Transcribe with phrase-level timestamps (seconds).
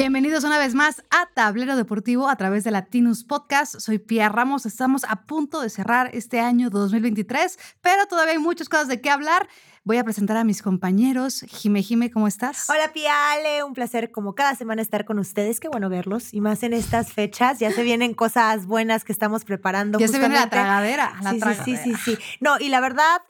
[0.00, 3.78] Bienvenidos una vez más a Tablero Deportivo a través de Latinus Podcast.
[3.80, 4.64] Soy Pia Ramos.
[4.64, 9.10] Estamos a punto de cerrar este año 2023, pero todavía hay muchas cosas de qué
[9.10, 9.46] hablar.
[9.84, 11.44] Voy a presentar a mis compañeros.
[11.46, 12.70] Jime, Jime, ¿cómo estás?
[12.70, 13.62] Hola, Piale.
[13.62, 15.60] Un placer, como cada semana, estar con ustedes.
[15.60, 16.32] Qué bueno verlos.
[16.32, 17.58] Y más en estas fechas.
[17.58, 19.98] Ya se vienen cosas buenas que estamos preparando.
[19.98, 21.12] Ya se viene la tragadera.
[21.22, 21.64] La sí, tragadera.
[21.66, 22.18] sí, sí, sí, sí.
[22.40, 23.20] No, y la verdad,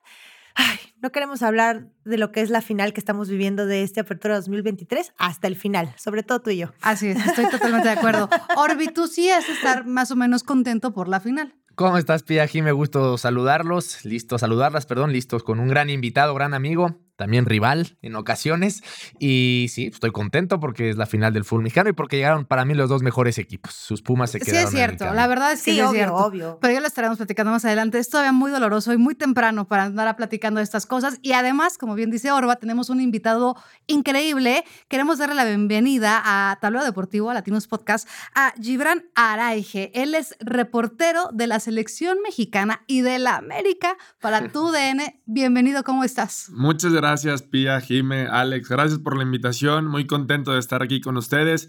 [0.54, 4.00] ay, no queremos hablar de lo que es la final que estamos viviendo de este
[4.00, 6.72] Apertura 2023 hasta el final, sobre todo tú y yo.
[6.80, 8.28] Así es, estoy totalmente de acuerdo.
[8.56, 11.54] Orbi, tú sí es estar más o menos contento por la final.
[11.74, 12.42] ¿Cómo estás, Pia?
[12.42, 17.44] Aquí me gusto saludarlos, listo, saludarlas, perdón, listos con un gran invitado, gran amigo, también
[17.44, 18.82] rival en ocasiones.
[19.18, 22.64] Y sí, estoy contento porque es la final del fútbol mexicano y porque llegaron para
[22.64, 23.74] mí los dos mejores equipos.
[23.74, 24.68] Sus Pumas se Sí, quedaron.
[24.68, 25.14] es en el cierto.
[25.14, 26.14] La verdad es que Sí, sí es obvio, cierto.
[26.16, 26.58] obvio.
[26.62, 27.98] Pero ya lo estaremos platicando más adelante.
[27.98, 31.18] Es todavía muy doloroso y muy temprano para andar platicando de estas cosas.
[31.20, 33.54] Y además, como bien dice Orba, tenemos un invitado
[33.86, 34.64] increíble.
[34.88, 39.90] Queremos darle la bienvenida a Tablero Deportivo, a Latinos Podcast, a Gibran Araige.
[39.94, 45.20] Él es reportero de la selección mexicana y de la América para tu DN.
[45.26, 46.48] Bienvenido, ¿cómo estás?
[46.50, 47.09] Muchas gracias,
[47.50, 48.68] Pía, Jime, Alex.
[48.68, 49.86] Gracias por la invitación.
[49.86, 51.68] Muy contento de estar aquí con ustedes.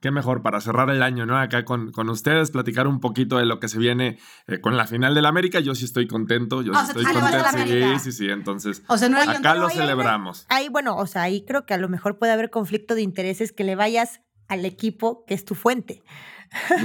[0.00, 1.38] Qué mejor para cerrar el año, ¿no?
[1.38, 4.86] Acá con, con ustedes, platicar un poquito de lo que se viene eh, con la
[4.86, 5.60] final del América.
[5.60, 7.98] Yo sí estoy contento, yo Ah, sí sea, estoy tú le vas a la contento.
[7.98, 8.30] Sí, sí, sí.
[8.30, 10.44] Entonces, O sea, no hay acá lo hay celebramos.
[10.50, 13.52] Ahí, bueno, o sea, ahí creo que a lo mejor puede haber conflicto de intereses
[13.52, 16.02] que le vayas al equipo que es tu fuente.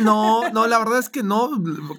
[0.02, 1.50] No, no, la verdad es que no.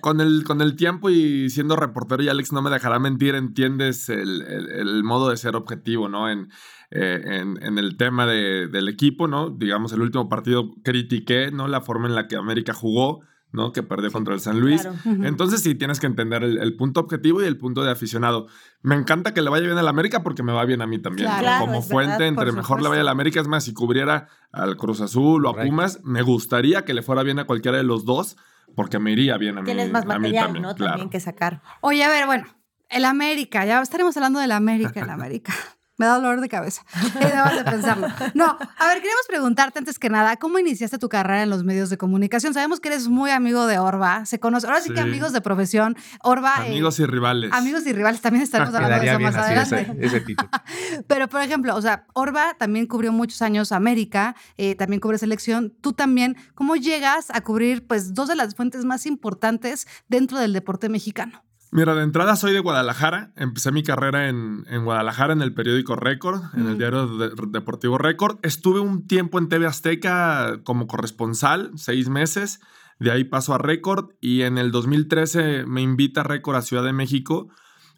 [0.00, 4.08] Con el, con el tiempo y siendo reportero, y Alex no me dejará mentir, entiendes
[4.08, 6.28] el, el- modo de ser objetivo, ¿no?
[6.30, 6.50] En,
[6.90, 9.50] eh, en, en el tema de- del equipo, ¿no?
[9.50, 11.68] Digamos, el último partido critiqué, ¿no?
[11.68, 13.20] La forma en la que América jugó,
[13.52, 13.72] ¿no?
[13.72, 14.82] Que perdió contra el San Luis.
[14.82, 15.24] Claro.
[15.24, 18.48] Entonces sí tienes que entender el, el punto objetivo y el punto de aficionado.
[18.82, 20.98] Me encanta que le vaya bien a la América porque me va bien a mí
[20.98, 21.28] también.
[21.28, 21.42] Claro.
[21.42, 21.46] ¿no?
[21.46, 24.28] Claro, Como fuente, verdad, entre mejor le vaya a la América, es más, si cubriera
[24.52, 25.70] al Cruz Azul o a Correcto.
[25.70, 28.36] Pumas, me gustaría que le fuera bien a cualquiera de los dos
[28.74, 29.66] porque me iría bien a mí.
[29.66, 30.74] Tienes más a mí material, también, ¿no?
[30.74, 30.92] claro.
[30.92, 31.62] También que sacar.
[31.80, 32.46] Oye, a ver, bueno,
[32.88, 35.52] el América, ya estaremos hablando del América, el América.
[36.02, 36.82] Me da dolor de cabeza.
[37.20, 38.08] Y debas de pensarlo.
[38.34, 38.46] No,
[38.78, 41.96] a ver, queremos preguntarte antes que nada, ¿cómo iniciaste tu carrera en los medios de
[41.96, 42.54] comunicación?
[42.54, 45.02] Sabemos que eres muy amigo de Orba, se conoce, ahora sí, que Sí.
[45.02, 45.96] amigos de profesión.
[46.24, 47.52] Orba, eh, Amigos y rivales.
[47.52, 49.92] amigos y rivales, también estaremos hablando de eso bien más así adelante.
[50.04, 50.50] ese, ese título.
[51.06, 55.72] Pero, por ejemplo, o sea, Orba también cubrió muchos años América, eh, también cubre selección.
[55.80, 60.52] Tú también, ¿cómo llegas a cubrir, pues, dos de las fuentes más importantes dentro del
[60.52, 61.44] deporte mexicano?
[61.74, 63.32] Mira, de entrada soy de Guadalajara.
[63.34, 67.96] Empecé mi carrera en, en Guadalajara en el periódico Récord, en el diario de- deportivo
[67.96, 68.38] Récord.
[68.42, 72.60] Estuve un tiempo en TV Azteca como corresponsal, seis meses.
[72.98, 76.92] De ahí paso a Récord y en el 2013 me invita Récord a Ciudad de
[76.92, 77.48] México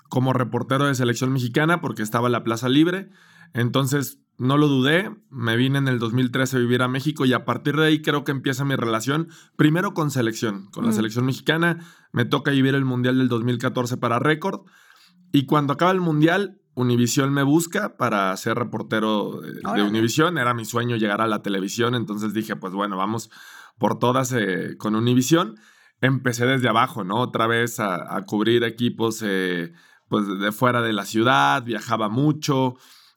[0.09, 3.11] como reportero de selección mexicana porque estaba la plaza libre.
[3.55, 7.45] Entonces no lo dudé, me vine en el 2013 a vivir a México y a
[7.45, 11.81] partir de ahí creo que empieza mi relación primero con selección, con la selección mexicana.
[12.13, 14.63] Me toca vivir el Mundial del 2014 para Récord
[15.33, 19.83] y cuando acaba el Mundial, Univisión me busca para ser reportero eh, de.
[19.83, 20.39] Univisión.
[20.39, 23.31] Era mi sueño llegar a la televisión, entonces dije, pues bueno, vamos
[23.79, 25.57] por todas eh, con Univisión.
[26.01, 27.17] Empecé desde abajo, ¿no?
[27.17, 29.73] Otra vez a, a cubrir equipos eh,
[30.09, 32.75] pues de fuera de la ciudad, viajaba mucho,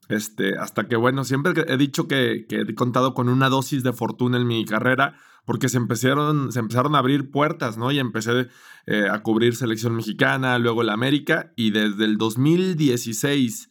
[0.10, 3.94] este, hasta que, bueno, siempre he dicho que, que he contado con una dosis de
[3.94, 7.92] fortuna en mi carrera, porque se empezaron, se empezaron a abrir puertas, ¿no?
[7.92, 8.48] Y empecé
[8.86, 13.70] eh, a cubrir selección mexicana, luego la América, y desde el 2016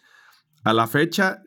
[0.65, 1.43] a la fecha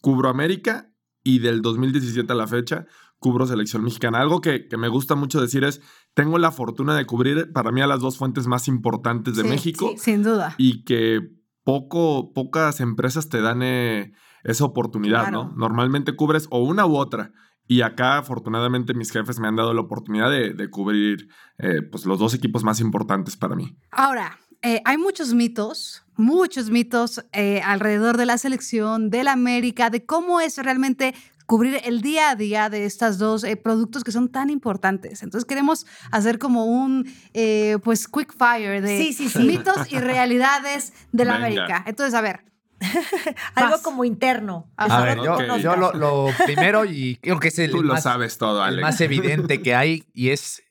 [0.00, 0.90] cubro América,
[1.22, 2.86] y del 2017 a la fecha
[3.18, 4.20] cubro selección mexicana.
[4.20, 5.80] Algo que, que me gusta mucho decir es,
[6.12, 9.48] tengo la fortuna de cubrir para mí a las dos fuentes más importantes de Sí,
[9.48, 10.54] México sí, sin duda.
[10.58, 11.20] y que
[11.64, 14.12] poco, pocas empresas te dan eh,
[14.44, 15.44] esa oportunidad, Claro.
[15.44, 15.56] ¿no?
[15.56, 17.32] Normalmente cubres o una u otra.
[17.66, 22.04] Y acá, afortunadamente, mis jefes me han dado la oportunidad de, de cubrir eh, pues,
[22.04, 23.74] los dos equipos más importantes para mí.
[23.90, 27.24] Ahora, eh, hay muchos mitos, muchos mitos
[27.64, 31.14] alrededor de la selección, de la América, de cómo es realmente
[31.46, 35.22] cubrir el día a día de estos dos eh, productos que son tan importantes.
[35.22, 39.40] Entonces queremos hacer como un, eh, pues, quick fire de Sí, sí, sí.
[39.40, 41.46] mitos y realidades de la Venga.
[41.46, 41.84] América.
[41.86, 42.40] Entonces, a ver,
[43.54, 44.70] Algo como interno.
[44.76, 48.38] A ver, yo, lo, lo primero, y creo que es el, Tú lo más, sabes
[48.38, 50.62] todo, el más evidente que hay, y es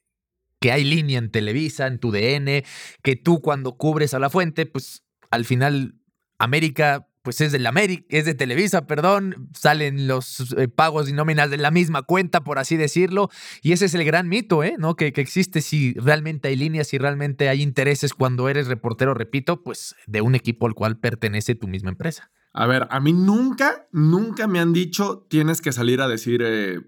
[0.60, 2.64] que hay línea en Televisa, en tu DN,
[3.02, 5.96] que tú cuando cubres a la fuente, pues al final
[6.40, 11.14] América pues es de la América, es de Televisa, perdón, salen los eh, pagos y
[11.14, 13.30] nóminas de la misma cuenta, por así decirlo,
[13.62, 14.76] y ese es el gran mito, ¿eh?
[14.78, 14.96] ¿no?
[14.96, 19.64] Que, que existe si realmente hay líneas, si realmente hay intereses cuando eres reportero, repito,
[19.64, 22.32] pues de un equipo al cual pertenece tu misma empresa.
[22.54, 26.82] A ver, a mí nunca, nunca me han dicho tienes que salir a decir eh,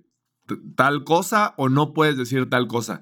[0.76, 3.02] tal cosa o no puedes decir tal cosa.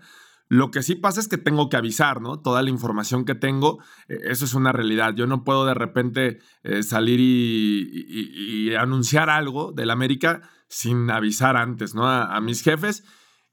[0.54, 2.40] Lo que sí pasa es que tengo que avisar, ¿no?
[2.40, 5.16] Toda la información que tengo, eh, eso es una realidad.
[5.16, 11.96] Yo no puedo de repente eh, salir y, anunciar algo del América sin avisar antes,
[11.96, 12.08] ¿no?
[12.08, 13.04] A, mis jefes.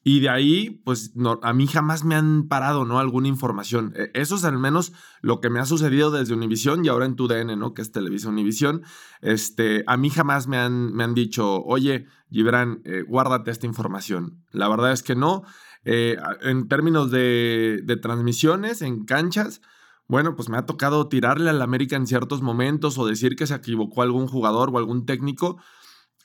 [0.05, 2.99] Y de ahí, pues a mí jamás me han parado, ¿no?
[2.99, 3.95] Alguna información.
[3.97, 4.93] Eh, Eso es al menos
[5.23, 7.73] lo que me ha sucedido desde Univisión y ahora en TUDN, ¿no?
[7.73, 8.83] Que es Televisa Univisión.
[9.23, 14.45] Este, a mí jamás me han, me han dicho, oye, Gibran, eh, guárdate esta información.
[14.53, 15.45] La verdad es que no.
[15.85, 19.61] Eh, en términos de, de transmisiones, en canchas,
[20.07, 23.55] bueno, pues me ha tocado tirarle al América en ciertos momentos o decir que se
[23.55, 25.59] equivocó algún jugador o algún técnico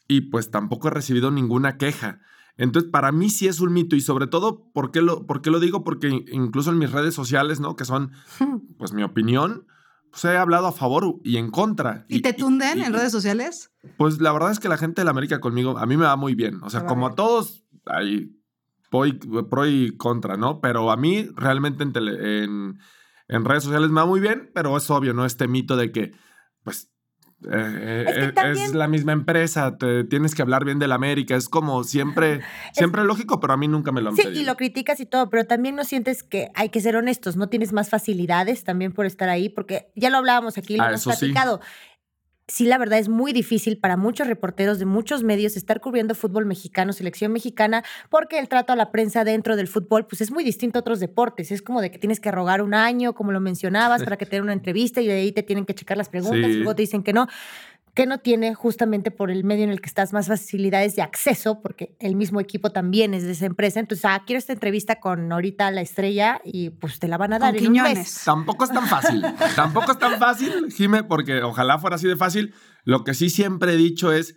[0.08, 2.20] y pues tampoco he recibido ninguna queja.
[2.58, 5.52] Entonces, para mí sí es un mito y sobre todo, ¿por qué lo, por qué
[5.52, 5.84] lo digo?
[5.84, 7.76] Porque incluso en mis redes sociales, ¿no?
[7.76, 8.12] Que son,
[8.78, 9.68] pues, mi opinión,
[10.10, 12.06] pues he hablado a favor y en contra.
[12.08, 13.72] ¿Y te tunden y- en redes sociales?
[13.98, 16.16] Pues la verdad es que la gente de la América conmigo, a mí me va
[16.16, 16.62] muy bien.
[16.64, 18.32] O sea, va como a todos, hay
[18.90, 20.60] pro y, pro y contra, ¿no?
[20.62, 22.80] Pero a mí realmente en, tele- en,
[23.28, 25.26] en redes sociales me va muy bien, pero es obvio, ¿no?
[25.26, 26.12] Este mito de que,
[26.64, 26.90] pues,
[27.52, 30.88] eh, Es que eh, también- es la misma empresa, te tienes que hablar bien de
[30.88, 31.36] la América.
[31.36, 32.42] Es como siempre,
[32.74, 34.42] siempre lógico, pero a mí nunca me lo han Sí, pedido.
[34.42, 37.48] y lo criticas y todo, pero también no sientes que hay que ser honestos, no
[37.50, 41.02] tienes más facilidades también por estar ahí, porque ya lo hablábamos aquí, lo Ah, hemos
[41.02, 41.10] sí.
[42.48, 46.46] Sí, la verdad es muy difícil para muchos reporteros de muchos medios estar cubriendo fútbol
[46.46, 50.44] mexicano, selección mexicana, porque el trato a la prensa dentro del fútbol pues es muy
[50.44, 51.52] distinto a otros deportes.
[51.52, 54.36] Es como de que tienes que rogar un año, como lo mencionabas, para que te
[54.36, 56.52] den una entrevista y de ahí te tienen que checar las preguntas Sí.
[56.52, 57.28] y luego te dicen que no
[57.96, 61.62] que no tiene justamente por el medio en el que estás más facilidades de acceso,
[61.62, 63.80] porque el mismo equipo también es de esa empresa.
[63.80, 67.40] Entonces, ah, quiero esta entrevista con ahorita la estrella y pues te la van a
[67.40, 67.84] dar Con en un mes.
[67.84, 68.22] Quiñones.
[68.26, 69.24] Tampoco es tan fácil.
[69.56, 72.54] Tampoco es tan fácil, Jime, porque ojalá fuera así de fácil.
[72.84, 74.36] Lo que sí siempre he dicho es,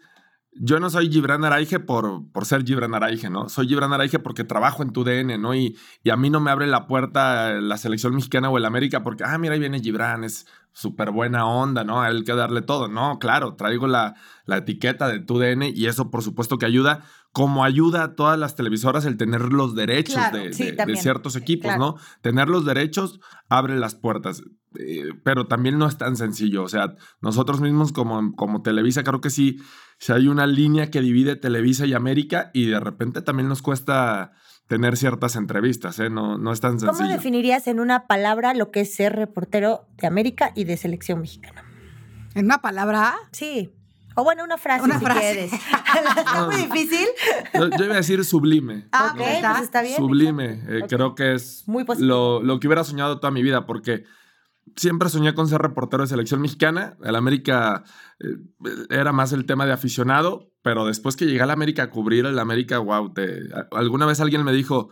[0.60, 3.48] yo no soy Gibran Araige por, por ser Gibran Araige, ¿no?
[3.48, 5.54] Soy Gibran Araige porque trabajo en tu DN, ¿no?
[5.54, 9.02] Y, y a mí no me abre la puerta la selección mexicana o el América
[9.02, 12.00] porque, ah, mira, ahí viene Gibran, es súper buena onda, ¿no?
[12.02, 12.88] A él que darle todo.
[12.88, 14.14] No, claro, traigo la,
[14.46, 17.02] la etiqueta de tu DN y eso por supuesto que ayuda,
[17.32, 20.76] como ayuda a todas las televisoras el tener los derechos Claro, de, sí, de- de
[20.76, 21.02] también.
[21.02, 21.78] ciertos equipos, Claro.
[21.80, 21.96] ¿no?
[22.20, 24.42] Tener los derechos abre las puertas.
[24.78, 26.62] Eh, pero también no es tan sencillo.
[26.62, 29.58] O sea, nosotros mismos como, como Televisa, creo que sí,
[29.98, 34.32] si hay una línea que divide Televisa y América y de repente también nos cuesta
[34.66, 36.10] tener ciertas entrevistas, ¿eh?
[36.10, 37.16] No, no es tan ¿Cómo sencillo.
[37.16, 41.64] definirías en una palabra lo que es ser reportero de América y de selección mexicana?
[42.34, 43.14] ¿En una palabra?
[43.32, 43.72] Sí.
[44.14, 45.20] O bueno, una frase Una si frase.
[45.20, 45.52] quieres.
[46.16, 47.06] Está muy difícil.
[47.54, 48.88] Yo, yo iba a decir sublime.
[48.92, 49.50] Ah, ok, pues está.
[49.52, 49.96] pues está bien.
[49.96, 50.62] Sublime.
[50.68, 50.84] Eh.
[50.88, 54.04] Creo que es Muy lo, lo que hubiera soñado toda mi vida, porque
[54.76, 56.96] siempre soñé con ser reportero de selección mexicana.
[57.02, 57.84] El América
[58.20, 58.26] eh,
[58.90, 62.38] era más el tema de aficionado, pero después que llegué al América a cubrir el
[62.38, 63.40] América, wow, te,
[63.72, 64.90] alguna vez alguien me dijo,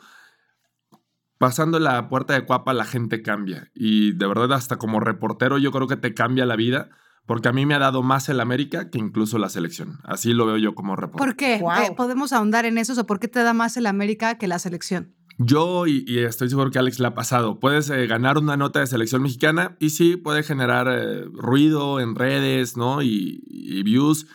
[1.38, 3.70] pasando la puerta de Cuapa la gente cambia.
[3.74, 6.90] Y de verdad, hasta como reportero yo creo que te cambia la vida.
[7.26, 9.98] Porque a mí me ha dado más el América que incluso la selección.
[10.04, 11.26] Así lo veo yo como reportero.
[11.26, 11.60] ¿Por qué?
[11.96, 12.98] ¿Podemos ahondar en eso?
[13.00, 15.16] ¿O por qué te da más el América que la selección?
[15.38, 18.80] Yo, y, y estoy seguro que Alex le ha pasado, puedes eh, ganar una nota
[18.80, 23.02] de selección mexicana y sí, puede generar eh, ruido en redes, ¿no?
[23.02, 24.26] Y, y views,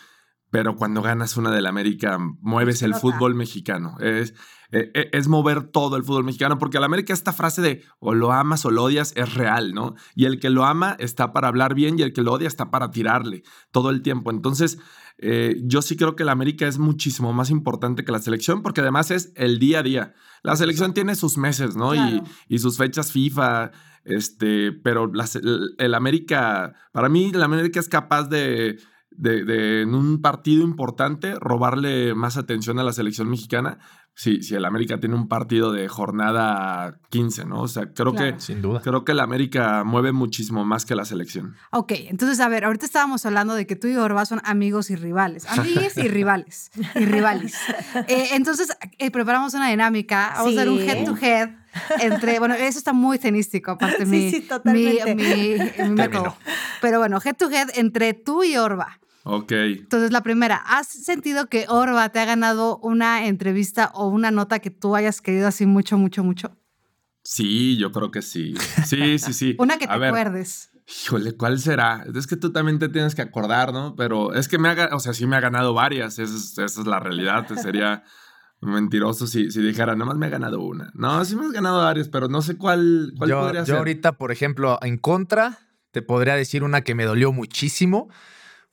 [0.50, 3.96] pero cuando ganas una del América, mueves el fútbol mexicano.
[3.98, 4.34] Es,
[4.70, 8.32] eh, es mover todo el fútbol mexicano, porque al América esta frase de o lo
[8.32, 9.94] amas o lo odias es real, ¿no?
[10.14, 12.70] Y el que lo ama está para hablar bien y el que lo odia está
[12.70, 14.30] para tirarle todo el tiempo.
[14.30, 14.78] Entonces,
[15.18, 18.80] eh, yo sí creo que el América es muchísimo más importante que la selección, porque
[18.80, 20.14] además es el día a día.
[20.42, 21.90] La selección tiene sus meses, ¿no?
[21.90, 22.24] Claro.
[22.48, 23.70] Y, y sus fechas FIFA,
[24.04, 28.78] este, pero la el, el América, para mí, el América es capaz de,
[29.10, 33.78] de, de, en un partido importante, robarle más atención a la selección mexicana.
[34.14, 37.62] Si, si el América tiene un partido de jornada 15, ¿no?
[37.62, 38.34] O sea, creo Claro.
[38.36, 38.80] que Sin duda.
[38.82, 41.54] creo que el América mueve muchísimo más que la selección.
[41.70, 44.96] Ok, entonces, a ver, ahorita estábamos hablando de que tú y Orba son amigos y
[44.96, 45.46] rivales.
[45.48, 46.70] Amigues y rivales.
[46.94, 47.54] Y rivales.
[48.08, 50.32] Eh, entonces, eh, preparamos una dinámica.
[50.36, 50.88] Vamos a hacer un Sí.
[50.90, 51.50] head to head
[52.00, 52.38] entre.
[52.38, 55.14] Bueno, eso está muy tenístico, aparte Sí, mi, sí, totalmente.
[55.14, 56.36] mi, mi- mi método.
[56.82, 58.98] Pero bueno, head to head entre tú y Orba.
[59.24, 59.52] Ok.
[59.52, 64.58] Entonces, la primera, ¿has sentido que Orba te ha ganado una entrevista o una nota
[64.58, 66.56] que tú hayas querido así mucho, mucho, mucho?
[67.22, 68.54] Sí, yo creo que sí.
[68.86, 69.56] Sí, sí, sí.
[69.58, 70.70] Una que te ver, acuerdes.
[71.04, 72.04] Híjole, ¿cuál será?
[72.14, 73.94] Es que tú también te tienes que acordar, ¿no?
[73.94, 76.80] Pero es que me ha, o sea, sí me ha ganado varias, esa es, esa
[76.80, 77.46] es la realidad.
[77.56, 78.02] Sería
[78.60, 80.90] mentiroso si, si dijera, nomás me ha ganado una.
[80.94, 83.76] No, sí me has ganado varias, pero no sé cuál, cuál yo, podría yo ser.
[83.76, 85.58] ahorita, por ejemplo, en contra,
[85.92, 88.08] te podría decir una que me dolió muchísimo.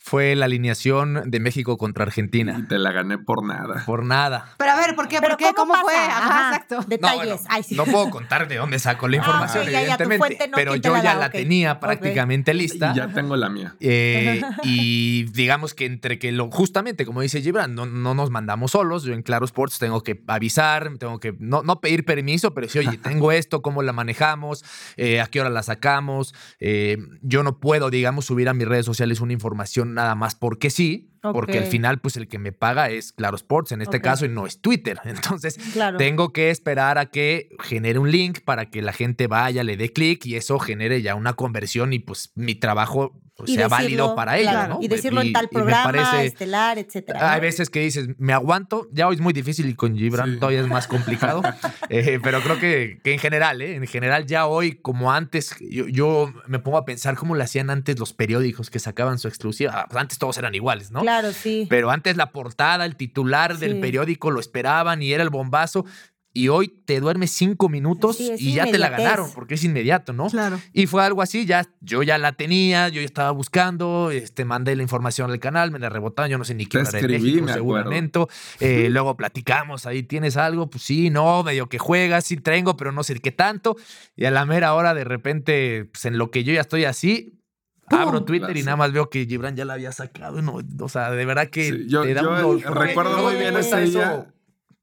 [0.02, 2.56] Fue la alineación de México contra Argentina.
[2.58, 3.84] Y te la gané por nada.
[3.86, 4.54] Por nada.
[4.58, 5.18] Pero a ver, ¿por qué?
[5.20, 5.54] ¿Pero ¿Por qué?
[5.56, 5.84] ¿Cómo, pasa?
[5.84, 5.96] fue?
[5.96, 6.76] Ajá, exacto.
[6.78, 7.26] No, Detalles.
[7.26, 7.76] bueno, Ay, sí.
[7.76, 10.48] no puedo contar de dónde saco la Ah, información, ya, ya, evidentemente.
[10.48, 11.20] no, pero ¿quién te yo la ya da?
[11.20, 12.92] la tenía prácticamente lista.
[12.94, 13.76] Y ya tengo la mía.
[13.82, 18.72] Eh, y digamos que entre que lo, justamente como dice Gibran, no, no nos mandamos
[18.72, 19.04] solos.
[19.04, 22.80] Yo en Claro Sports tengo que avisar, tengo que no, no pedir permiso, pero sí,
[22.80, 24.64] oye, tengo esto, cómo la manejamos,
[24.96, 26.34] Eh, a qué hora la sacamos.
[26.60, 30.70] Eh, yo no puedo, digamos, subir a mis redes sociales una información nada más porque
[30.70, 31.06] sí.
[31.22, 34.30] Porque al final, pues el que me paga es Claro Sports en este caso y
[34.30, 35.02] no es Twitter.
[35.04, 35.98] Entonces, Claro.
[35.98, 39.92] tengo que esperar a que genere un link para que la gente vaya, le dé
[39.92, 43.84] clic y eso genere ya una conversión y pues mi trabajo pues, Y sea decirlo,
[44.06, 44.80] válido para ellos, claro, ¿no?
[44.82, 47.34] Y decirlo Y- en tal programa, parece- estelar, etcétera.
[47.34, 50.40] hay veces que dices, me aguanto, ya hoy es muy difícil y con Gibran Sí.
[50.40, 51.42] todavía es más complicado,
[51.90, 53.76] Eh, pero creo que, que en general, ¿eh?
[53.76, 57.70] en general ya hoy como antes, yo, yo me pongo a pensar cómo lo hacían
[57.70, 61.02] antes los periódicos que sacaban su exclusiva, Ah, pues antes todos eran iguales, ¿no?
[61.02, 61.66] Claro, sí.
[61.70, 63.80] Pero antes la portada, el titular del Sí.
[63.80, 65.86] periódico lo esperaban y era el bombazo.
[66.32, 70.14] Y hoy te duermes cinco minutos es y ya te la ganaron porque es inmediato,
[70.14, 70.28] ¿no?
[70.28, 70.60] Claro.
[70.74, 74.76] Y fue algo así, ya yo ya la tenía, yo ya estaba buscando, este, mandé
[74.76, 77.24] la información al canal, me la rebotaron, yo no sé ni qué era en escribí,
[77.24, 78.20] México, me seguramente.
[78.60, 82.92] Eh, luego platicamos, ahí tienes algo, pues sí, no, medio que juegas, sí tengo, pero
[82.92, 83.76] no sé qué tanto.
[84.16, 87.40] Y a la mera hora, de repente, pues en lo que yo ya estoy así,
[87.88, 90.44] abro Twitter y nada más veo que Gibran ya la había sacado.
[90.44, 93.58] No, o sea, de verdad que Sí, yo- te da yo un recuerdo muy bien
[93.58, 94.34] ese eso día.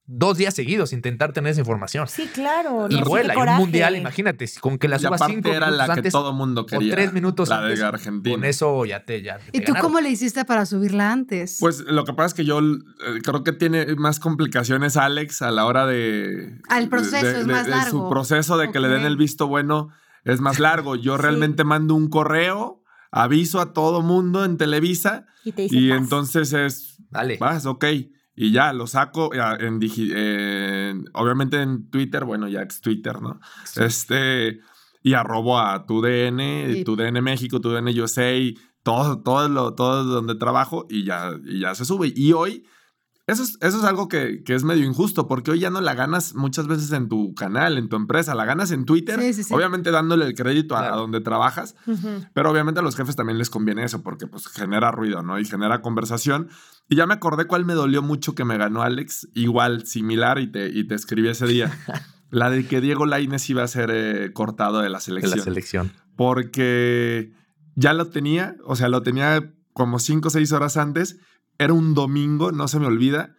[0.09, 2.07] Dos días seguidos intentar tener esa información.
[2.07, 2.87] Sí, claro.
[2.89, 5.89] Y vuela, y un mundial, imagínate, con que la Y subas aparte cinco era minutos
[5.89, 6.93] la que todo mundo quería.
[6.93, 8.37] o tres minutos la antes, de Argentina.
[8.37, 9.83] Con eso ya te ya ¿Y te tú ganaron.
[9.91, 11.57] cómo le hiciste para subirla antes?
[11.59, 15.51] Pues lo que pasa es que yo eh, creo que tiene más complicaciones Alex a
[15.51, 16.57] la hora de...
[16.69, 18.05] Ah, el proceso de- es más de largo.
[18.05, 19.89] Su proceso de que le den el visto bueno
[20.23, 20.95] es más largo.
[20.95, 21.23] Yo Sí.
[21.23, 26.53] realmente mando un correo, aviso a todo mundo en Televisa Y te dice y entonces
[26.53, 26.99] es...
[27.11, 27.39] Dale.
[27.39, 27.85] Vas, ok.
[28.37, 33.41] Y ya lo saco en, obviamente en Twitter, bueno, ya ex Twitter, ¿no?
[33.77, 34.61] Este,
[35.03, 38.35] y arrobo a tu DN, Y- tu DN México, tu DN USA,
[38.83, 42.13] todo, todo, lo, todo donde trabajo y ya, y ya se sube.
[42.15, 42.67] Y hoy,
[43.27, 45.95] eso es, eso es algo que, que es medio injusto, porque hoy ya no la
[45.95, 49.43] ganas muchas veces en tu canal, en tu empresa, la ganas en Twitter, Sí, sí,
[49.45, 49.53] sí.
[49.55, 51.75] obviamente dándole el crédito a- donde trabajas,
[52.35, 55.39] pero obviamente a los jefes también les conviene eso porque pues genera ruido, ¿no?
[55.41, 56.49] Y genera conversación.
[56.89, 60.47] Y ya me acordé cuál me dolió mucho que me ganó Alex, igual, similar, y
[60.51, 61.73] te, y te escribí ese día.
[62.31, 65.39] La de que Diego Lainez iba a ser eh, cortado de la de selección.
[65.39, 65.93] la selección.
[66.17, 67.33] Porque
[67.75, 71.19] ya lo tenía, o sea, lo tenía como cinco o seis horas antes.
[71.59, 73.35] Era un domingo, no se me olvida.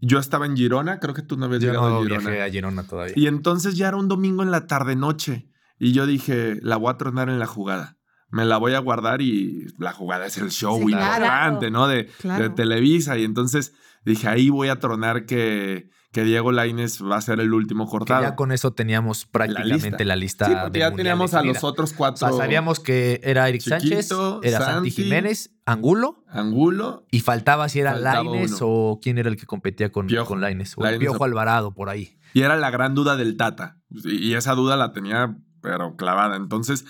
[0.00, 2.20] Yo estaba en Girona, creo que tú no habías Yo llegado no a Girona.
[2.30, 3.14] viajé a Girona todavía.
[3.16, 5.48] Y entonces ya era un domingo en la tarde-noche.
[5.78, 7.98] Y yo dije, la voy a tronar en la jugada.
[8.32, 11.24] Me la voy a guardar y la jugada es el show Sí, claro.
[11.24, 11.86] importante, ¿no?
[11.86, 12.42] De, Claro.
[12.42, 13.16] de Televisa.
[13.18, 13.72] Y entonces
[14.04, 17.90] dije, ahí voy a tronar que, que Diego Laines va a ser el último Que
[17.90, 18.22] cortado.
[18.22, 20.46] ya con eso teníamos prácticamente la lista.
[20.46, 22.26] sí, porque del ya teníamos a los otros O cuatro.
[22.28, 24.10] sea, sabíamos que era Eric Sánchez,
[24.42, 27.06] era Santi, Santi, Jiménez, Angulo Angulo.
[27.10, 28.66] y faltaba si era Faltaba Laines uno.
[28.66, 30.28] o quién era el que competía con, Piojo.
[30.28, 30.72] con Laines.
[30.76, 32.18] O el Lainez Piojo o- Alvarado por ahí.
[32.34, 33.76] Y era la gran duda del Tata.
[33.90, 36.36] Y y esa duda la tenía, pero clavada.
[36.36, 36.84] Entonces,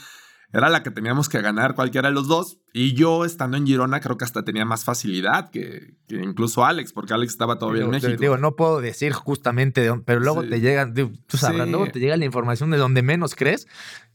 [0.53, 2.59] era la que teníamos que ganar cualquiera de los dos.
[2.75, 6.93] Y yo, estando en Girona, creo que hasta tenía más facilidad que, que incluso Alex,
[6.93, 8.13] porque Alex estaba todavía en México.
[8.21, 10.51] Digo, no puedo decir justamente de dónde, pero luego Sí.
[10.51, 11.71] te llegan, tú sabrás, Sí.
[11.71, 13.67] luego te llega la información de donde menos crees.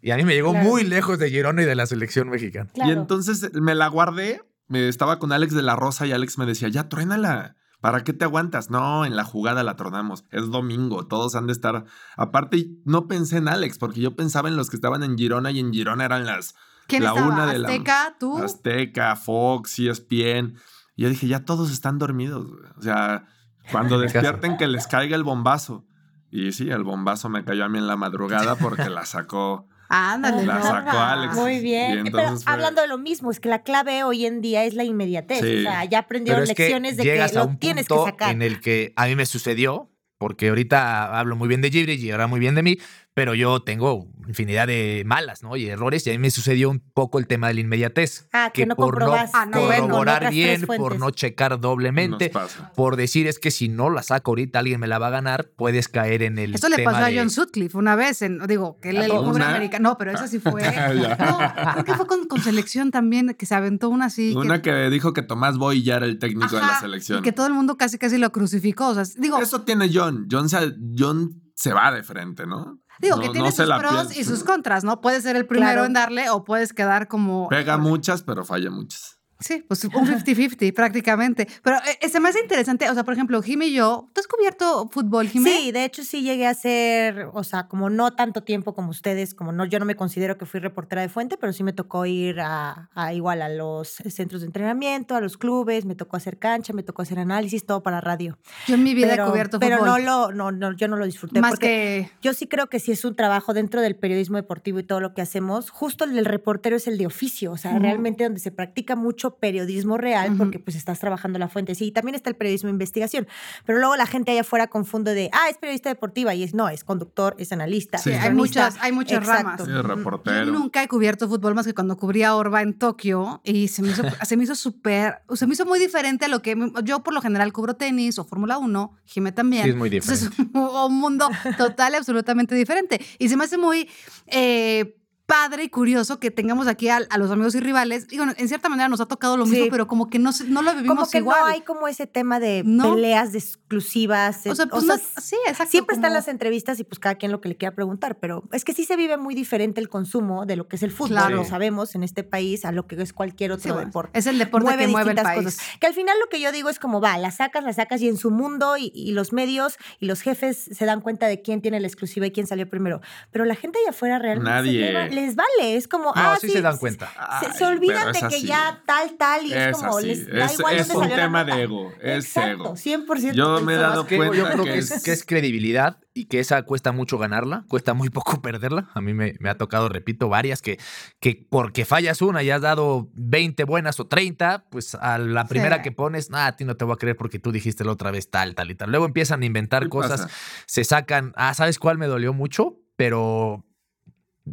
[0.01, 0.67] Y a mí me llegó Claro.
[0.69, 2.69] muy lejos de Girona y de la selección mexicana.
[2.73, 2.89] Claro.
[2.89, 4.41] Y entonces me la guardé.
[4.67, 7.55] Me estaba con Alex de la Rosa y Alex me decía, ya truénala.
[7.81, 8.69] ¿Para qué te aguantas?
[8.71, 10.25] No, en la jugada la tronamos.
[10.31, 11.85] Es domingo, todos han de estar.
[12.15, 15.59] Aparte, no pensé en Alex, porque yo pensaba en los que estaban en Girona y
[15.59, 16.55] en Girona eran las
[16.87, 17.27] ¿Quién la estaba?
[17.27, 18.15] una de la- ¿Azteca?
[18.19, 18.37] ¿Tú?
[18.39, 20.55] Azteca, Fox, ESPN.
[20.95, 22.47] Y yo dije, ya todos están dormidos.
[22.77, 23.27] O sea,
[23.71, 25.85] cuando despierten que les caiga el bombazo.
[26.31, 29.67] Y sí, el bombazo me cayó a mí en la madrugada porque la sacó.
[29.89, 31.35] Ándale, La sacó Alex.
[31.35, 32.03] Muy bien.
[32.11, 34.83] Pero fue- hablando de lo mismo, es que la clave hoy en día es la
[34.83, 35.39] inmediatez.
[35.41, 35.57] Sí.
[35.59, 38.31] O sea, ya aprendieron que lecciones de que lo un tienes que sacar.
[38.31, 42.11] en el que a mí me sucedió, porque ahorita hablo muy bien de Gibri y
[42.11, 42.77] ahora muy bien de mí,
[43.17, 45.55] pero yo tengo infinidad de malas, ¿no?
[45.55, 48.27] Y errores, y a mí me sucedió un poco el tema de la inmediatez.
[48.31, 52.31] Ah, que no por no Ah, no, corroborar bien, por no checar doblemente,
[52.75, 55.49] por decir es que si no la saco ahorita alguien me la va a ganar,
[55.55, 58.91] puedes caer en el Eso le pasó a John Sutcliffe una vez, en, digo, que
[58.91, 59.49] él cubre ¿Una?
[59.49, 59.89] americano.
[59.89, 60.61] No, pero esa sí fue.
[61.17, 61.39] No,
[61.73, 64.35] creo que fue con, con selección también, que se aventó una así.
[64.35, 67.19] Una que dijo que Tomás Boy ya era el técnico de la selección.
[67.19, 68.89] Y que todo el mundo casi casi lo crucificó.
[68.89, 70.27] O sea, digo, Eso tiene John.
[70.29, 72.79] John se, John se va de frente, ¿no?
[73.01, 75.01] Digo No- que tiene sus pros y sus contras, ¿no?
[75.01, 75.85] Puedes ser el primero Claro.
[75.85, 77.47] en darle o puedes quedar como.
[77.49, 79.16] Pega muchas, pero falla muchas.
[79.39, 81.47] Sí, pues un 50-50 prácticamente.
[81.63, 84.27] Pero eh, se me hace interesante, o sea, por ejemplo, Jimmy y yo, ¿tú has
[84.27, 85.49] cubierto fútbol, Jimmy?
[85.49, 89.33] Sí, de hecho sí llegué a ser, o sea, como no tanto tiempo como ustedes,
[89.33, 92.05] como no, yo no me considero que fui reportera de fuente, pero sí me tocó
[92.05, 96.37] ir a, a igual a los centros de entrenamiento, a los clubes, me tocó hacer
[96.39, 98.37] cancha, me tocó hacer análisis, todo para radio.
[98.67, 100.03] Yo en mi vida pero, he cubierto pero fútbol.
[100.03, 101.41] no lo, no, no, yo no lo disfruté.
[101.41, 102.11] Más porque que...
[102.21, 105.13] yo sí creo que sí es un trabajo dentro del periodismo deportivo y todo lo
[105.13, 105.69] que hacemos.
[105.69, 109.26] Justo el del reportero es el de oficio, o sea, realmente donde se practica mucho
[109.35, 111.75] periodismo real, porque pues estás trabajando la fuente.
[111.75, 113.27] Sí, y también está el periodismo de investigación,
[113.65, 116.69] pero luego la gente allá afuera confunde de, ah, es periodista deportiva, y es no,
[116.69, 117.97] es conductor, es analista.
[117.97, 118.11] Sí.
[118.11, 119.43] es Hay muchas, hay muchas Exacto.
[119.43, 119.61] ramas.
[119.65, 119.81] Sí, Ujú.
[119.87, 120.45] reportero.
[120.45, 123.89] Yo nunca he cubierto fútbol más que cuando cubría Orba en Tokio y se me
[123.89, 127.13] hizo, se me hizo súper, se me hizo muy diferente a lo que yo por
[127.13, 129.63] lo general cubro tenis o Fórmula 1, Jimé también.
[129.63, 132.99] Sí, es muy Entonces, es un, un mundo total y absolutamente diferente.
[133.19, 133.89] Y se me hace muy
[134.27, 134.95] eh,
[135.27, 138.07] padre y curioso que tengamos aquí a, a los amigos y rivales.
[138.07, 139.69] Digo, en cierta manera nos ha tocado lo mismo, Sí.
[139.69, 141.39] pero como que no, se- no lo vivimos Como que igual.
[141.41, 142.95] no hay como ese tema de No.
[142.95, 144.47] peleas de exclusivas.
[144.47, 145.71] o sea, eh, pues no- sí, exacto.
[145.71, 148.63] Siempre están las entrevistas y pues cada quien lo que le quiera preguntar, pero es
[148.63, 151.35] que sí se vive muy diferente el consumo de lo que es el fútbol, Claro.
[151.35, 154.17] lo sabemos en este país, a lo que es cualquier otro Sí, bueno, deporte.
[154.17, 155.43] Es el deporte que mueve el país.
[155.43, 155.59] cosas.
[155.81, 158.07] Que al final lo que yo digo es como va, las sacas, las sacas y
[158.07, 161.61] en su mundo y, y los medios y los jefes se dan cuenta de quién
[161.61, 163.01] tiene la exclusiva y quién salió primero.
[163.31, 164.87] Pero la gente allá afuera realmente se Nadie.
[164.87, 167.09] lleva- les vale, es como, No, ah, sí se dan cuenta.
[167.41, 170.07] Se, se Ay, olvidan de que ya tal, tal y es, Es como, así.
[170.07, 172.75] les da Es- igual es dónde un tema de ego, es Exacto, ego.
[172.75, 173.33] 100%.
[173.33, 176.25] Yo me he dado que yo cuenta creo que es, es- que es credibilidad y
[176.25, 178.89] que esa cuesta mucho ganarla, cuesta muy poco perderla.
[178.93, 180.79] A mí me, me ha tocado, repito, varias que,
[181.19, 185.77] que porque fallas una y has dado 20 buenas o 30, pues a la primera
[185.77, 185.81] Sí.
[185.83, 188.11] que pones, "Nah, a ti no te voy a creer porque tú dijiste la otra
[188.11, 188.89] vez tal, tal y tal.
[188.91, 190.33] Luego empiezan a inventar ¿Qué cosas, pasa?
[190.65, 192.77] se sacan, ah, ¿sabes cuál me dolió mucho?
[192.95, 193.63] Pero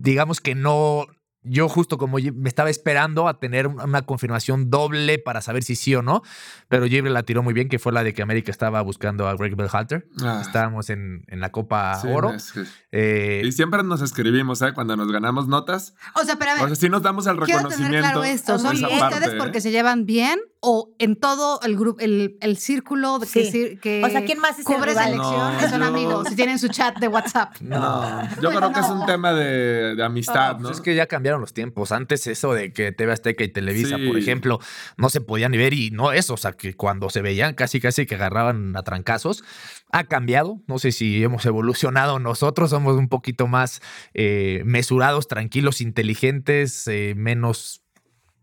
[0.01, 1.07] digamos que no...
[1.45, 5.95] Yo justo como me estaba esperando a tener una confirmación doble para saber si sí
[5.95, 6.23] o no,
[6.69, 9.37] pero Jibril la tiró muy bien, que fue la de que América estaba buscando a
[9.37, 10.07] Greg Bellhalter.
[10.23, 12.33] Ah, Estábamos en, en la Copa sí, Oro.
[12.33, 14.73] es que- Eh, Y siempre nos escribimos, ¿eh?
[14.73, 15.95] Cuando nos ganamos notas.
[16.15, 18.09] O sea, pero a ver, O sea, sí nos damos el Quiero tener reconocimiento.
[18.11, 18.53] claro esto.
[18.55, 19.03] Ah, ¿Son muy esa bien.
[19.03, 19.39] ustedes parte, ¿eh?
[19.39, 23.79] porque se llevan bien o en todo el grupo, el, el círculo de que, Sí.
[23.83, 25.05] que O sea, ¿quién más es cubre rival?
[25.11, 25.53] selección?
[25.61, 27.57] No, son yo- amigos, si tienen su chat de WhatsApp.
[27.61, 30.71] No, yo creo que es un tema de, de amistad, pues ¿no?
[30.71, 31.93] es que ya cambiaron los tiempos.
[31.93, 34.07] Antes eso de que TV Azteca y Televisa, Sí.
[34.07, 34.59] por ejemplo,
[34.97, 37.81] no se podían ni ver y no eso, o sea, que cuando se veían casi
[37.81, 39.45] casi que agarraban a trancazos,
[39.93, 40.61] ha cambiado.
[40.67, 43.81] No sé si hemos evolucionado nosotros, somos un poquito más
[44.15, 47.83] eh, mesurados, tranquilos, inteligentes, eh, menos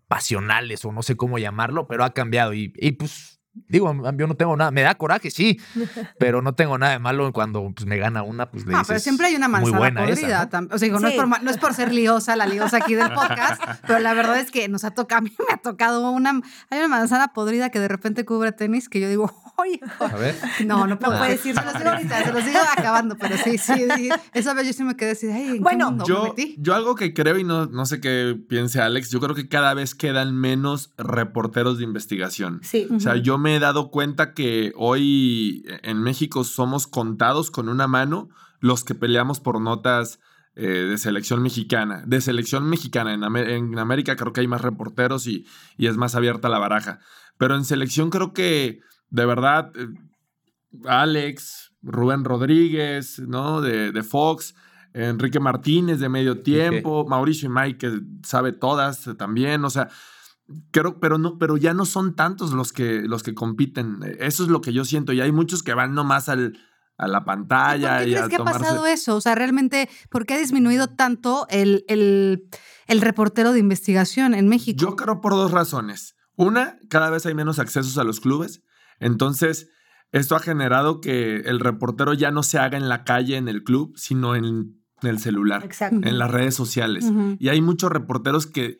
[0.07, 3.40] pasionales o no sé cómo llamarlo, pero ha cambiado y, y, pues...
[3.53, 5.59] Digo, yo no tengo nada, me da coraje, sí,
[6.19, 8.93] pero no tengo nada de malo cuando pues, me gana una, pues le No, pero
[8.93, 10.61] dices, siempre hay una muy manzana buena esa, podrida.
[10.61, 10.67] ¿no?
[10.75, 13.11] O sea, digo, no, es por, no es por ser liosa, la liosa aquí del
[13.11, 16.39] podcast, pero la verdad es que nos ha tocado, a mí me ha tocado una,
[16.69, 20.35] hay una manzana podrida que de repente cubre tenis que yo digo, oye, A ver.
[20.65, 23.57] no, no puedo puedes decir, se los digo ahorita, se los digo acabando, pero sí,
[23.57, 26.09] sí, sí, esa vez yo sí me quedé así, ay, ¿en qué Bueno, mundo me
[26.13, 26.55] Yo, metí?
[26.59, 29.73] yo algo que creo y no, no sé qué piense Alex, yo creo que cada
[29.73, 32.59] vez quedan menos reporteros de investigación.
[32.63, 32.87] Sí.
[32.95, 37.87] O sea, yo me he dado cuenta que hoy en México somos contados con una
[37.87, 40.19] mano los que peleamos por notas
[40.55, 42.03] eh, de selección mexicana.
[42.05, 43.13] De selección mexicana.
[43.13, 45.45] En, en América creo que hay más reporteros y,
[45.77, 46.99] y es más abierta la baraja.
[47.37, 49.87] Pero en selección creo que, de verdad, eh,
[50.85, 53.61] Alex, Rubén Rodríguez, ¿no?
[53.61, 54.55] De, de Fox.
[54.93, 59.87] Enrique Martínez de medio tiempo, Mauricio y Mike que sabe todas también, o sea,
[60.71, 63.99] creo, pero no, pero ya no son tantos los que, los que compiten.
[64.19, 65.13] Eso es lo que yo siento.
[65.13, 66.57] Y hay muchos que van nomás al,
[66.97, 69.15] a la ¿Por pantalla qué y crees a que ha pasado eso?
[69.15, 72.47] O sea, realmente, ¿por qué ha disminuido tanto el, el,
[72.87, 74.79] el reportero de investigación en México?
[74.79, 76.15] Yo creo por dos razones.
[76.35, 78.61] Una, cada vez hay menos accesos a los clubes.
[79.01, 79.67] Entonces,
[80.13, 83.63] esto ha generado que el reportero ya no se haga en la calle, en el
[83.63, 86.07] club, sino en, el celular, Exacto.
[86.07, 87.05] en las redes sociales.
[87.39, 88.77] Y hay muchos reporteros que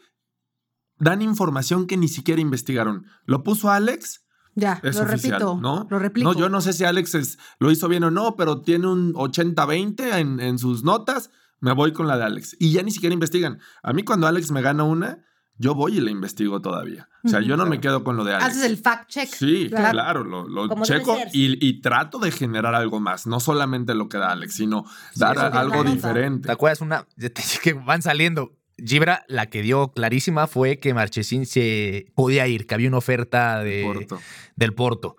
[0.99, 3.05] dan información que ni siquiera investigaron.
[3.25, 5.87] Lo puso Alex, Ya, es lo oficial, repito, ¿no?
[5.89, 6.31] lo replico.
[6.33, 9.13] No, yo no sé si Alex es- lo hizo bien o no, pero tiene un
[9.15, 11.31] 80-20 en, en sus notas.
[11.59, 12.55] Me voy con la de Alex.
[12.59, 13.59] Y ya ni siquiera investigan.
[13.81, 15.25] A mí cuando Alex me gana una,
[15.61, 17.07] yo voy y la investigo todavía.
[17.23, 18.49] O sea, yo no me quedo con lo de Alex.
[18.51, 19.29] Haces el fact check.
[19.29, 19.91] Sí, Claro.
[19.91, 23.27] claro, lo, checo y, y trato de generar algo más.
[23.27, 26.47] No solamente lo que da Alex, sino dar algo diferente.
[26.47, 27.05] ¿Te acuerdas una
[27.63, 28.57] que van saliendo?
[28.83, 33.59] Gibra, la que dio clarísima fue que Marchesín se podía ir, que había una oferta
[33.63, 34.19] de, Porto.
[34.55, 35.15] del Porto.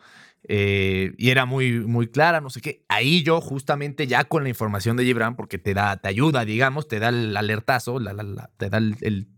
[0.48, 2.85] Eh, y era muy, muy clara, no sé qué.
[2.88, 6.88] Ahí yo, justamente, ya con la información de Gibran, porque te da, te ayuda, digamos,
[6.88, 9.28] te da el alertazo, la- la- la- te da el, el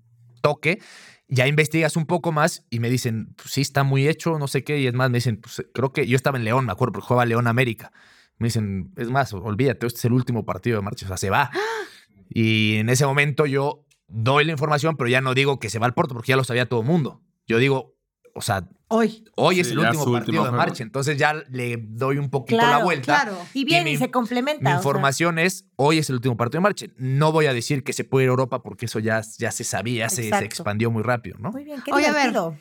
[0.45, 0.81] toque.
[1.27, 4.63] Ya investigas un poco más y me dicen, pues sí, está muy hecho, no sé
[4.63, 4.79] qué.
[4.79, 7.07] Y es más, me dicen, pues creo que yo estaba en León, me acuerdo, porque
[7.09, 7.91] jugaba León América.
[8.37, 11.31] Me dicen, es más, olvídate, este es el último partido de marcha, o sea, se
[11.31, 11.51] va.
[12.37, 15.87] Y en ese momento yo doy la información, pero ya no digo que se va
[15.87, 17.21] al Porto, porque ya lo sabía todo el mundo.
[17.47, 17.95] Yo digo,
[18.35, 19.25] o sea, Hoy.
[19.37, 20.57] hoy es el último partido último de juego.
[20.57, 23.05] marcha, entonces ya le doy un poquito Claro, la vuelta.
[23.23, 23.37] Claro.
[23.53, 24.63] Y bien, y, mi- se complementa.
[24.63, 24.77] Mi sea.
[24.77, 26.87] información es, hoy es el último partido de marcha.
[26.97, 29.65] No voy a decir que se puede ir a Europa porque eso ya, ya se
[29.65, 31.51] sabía, se, expandió muy rápido, ¿no?
[31.51, 32.31] Muy bien, qué Oye, a ver.
[32.33, 32.57] divertido.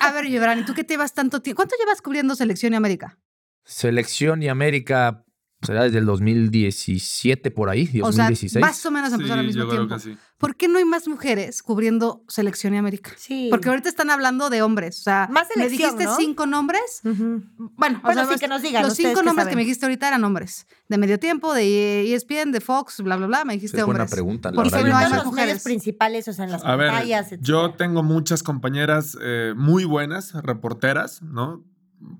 [0.00, 1.58] A ver, Gibran, ¿y tú qué te llevas tanto tiempo?
[1.60, 3.18] ¿Cuánto llevas cubriendo Selección y América?
[3.64, 5.24] Selección y América
[5.62, 8.60] será desde el 2017 por ahí, O sea, 2016.
[8.64, 9.94] más o menos Sí, empezó al mismo yo creo tiempo.
[9.96, 10.16] que sí.
[10.38, 13.10] ¿Por qué no hay más mujeres cubriendo Selección y América?
[13.16, 13.48] Sí.
[13.50, 15.00] Porque ahorita están hablando de hombres.
[15.00, 16.14] O sea, Más me dijiste ¿no?
[16.16, 17.00] cinco nombres.
[17.04, 17.42] Ujú.
[17.76, 19.48] Bueno, o Bueno, sea, sí, que nos digan, Los cinco que nombres saben.
[19.50, 20.66] que me dijiste ahorita eran hombres.
[20.88, 23.44] De medio tiempo, de ESPN, de Fox, bla, bla, bla.
[23.44, 24.12] Me dijiste Es buena hombres.
[24.12, 25.62] pregunta, la ¿Por qué yo no hay más mujeres?
[25.64, 27.76] principales, o sea, en las A ver, pantallas, yo etcétera.
[27.76, 31.64] tengo muchas compañeras eh, muy buenas, reporteras, ¿no?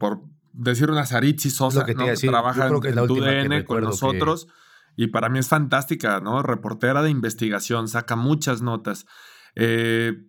[0.01, 0.23] Por
[0.59, 2.05] decir una Saritzi Sosa, que ¿no?
[2.05, 4.49] que trabaja en, que en TUDN con que- nosotros.
[4.97, 6.43] Y para mí es fantástica, ¿no?
[6.43, 9.07] Reportera de investigación, saca muchas notas.
[9.55, 10.25] Eh,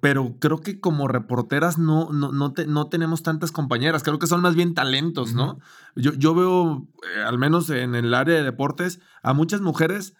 [0.00, 4.02] pero creo que como reporteras no, no, no, te- no tenemos tantas compañeras.
[4.04, 5.58] Creo que son más bien talentos, ¿no?
[5.96, 10.14] Yo, yo veo, eh, al menos en el área de deportes, a muchas mujeres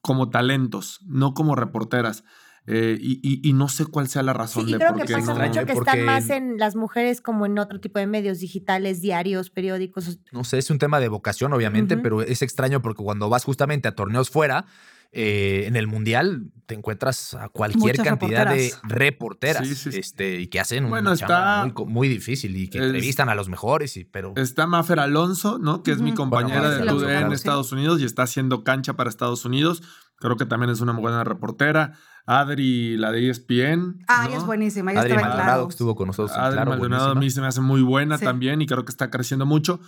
[0.00, 2.22] como talentos, no como reporteras.
[2.66, 5.00] Eh, y, y- y no sé cuál sea la razón Sí, y de creo por
[5.02, 5.40] que qué pasa no.
[5.46, 9.00] mucho que Porque- están más en las mujeres como en otro tipo de medios digitales,
[9.00, 10.20] diarios, periódicos.
[10.30, 13.88] No sé, es un tema de vocación, obviamente, pero es extraño porque cuando vas justamente
[13.88, 14.66] a torneos fuera,
[15.14, 18.80] eh, en el mundial te encuentras a cualquier Muchas cantidad reporteras.
[18.88, 19.98] de reporteras Sí, sí, sí.
[19.98, 21.26] Este, y que hacen Bueno, una está-
[21.66, 25.58] chamba muy, difícil y que es- entrevistan a los mejores, y, pero Está Mafer Alonso,
[25.58, 25.82] ¿no?
[25.82, 27.34] Que es mi compañera Bueno, de TUDN en sí.
[27.34, 29.82] Estados Unidos y está haciendo cancha para Estados Unidos.
[30.16, 31.92] Creo que también es una buena reportera.
[32.26, 33.98] Adri, la de ESPN.
[34.08, 34.36] Ah, ¿no?
[34.36, 34.92] es buenísima.
[34.92, 35.66] Ella Adri Maldonado claro.
[35.68, 36.36] que estuvo con nosotros.
[36.36, 37.20] Adri claro, Maldonado a buenísima.
[37.20, 38.24] mí se me hace muy buena Sí.
[38.24, 39.80] también y creo que está creciendo mucho.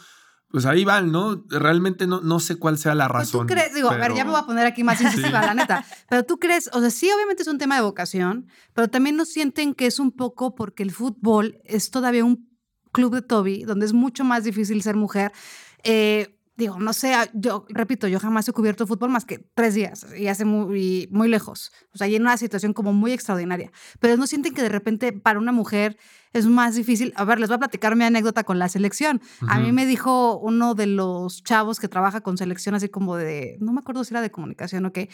[0.51, 1.44] Pues ahí van, ¿no?
[1.49, 3.47] Realmente no, no sé cuál sea la Pues tú razón.
[3.49, 5.85] crees, digo, a ver, ya pero- me voy a poner aquí más incisiva, la neta.
[6.09, 9.31] Pero tú crees, o sea, sí, obviamente es un tema de vocación, pero también nos
[9.31, 12.49] sienten que es un poco porque el fútbol es todavía un
[12.92, 15.33] club de Toby, donde es mucho más difícil ser mujer.
[15.83, 20.07] Eh, digo, no sé, yo repito, yo jamás he cubierto fútbol más que tres días
[20.17, 21.73] y hace muy, muy lejos.
[21.93, 23.73] O sea, y en una situación como muy extraordinaria.
[23.99, 25.99] Pero no sienten que de repente para una mujer
[26.33, 27.12] es más difícil.
[27.17, 29.21] A ver, les voy a platicar mi anécdota con la selección.
[29.49, 33.57] A mí me dijo uno de los chavos que trabaja con selección, así como de,
[33.61, 35.11] no me acuerdo si era de comunicación o qué.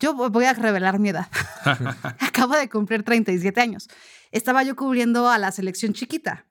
[0.00, 1.28] Yo voy a revelar mi edad.
[2.20, 3.88] Acabo de cumplir 37 años.
[4.32, 6.46] Estaba yo cubriendo a la selección chiquita,